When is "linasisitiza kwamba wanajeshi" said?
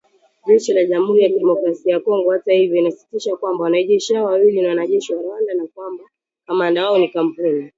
2.75-4.13